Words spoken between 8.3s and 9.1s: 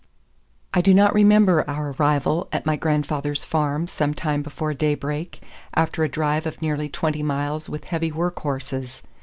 horses.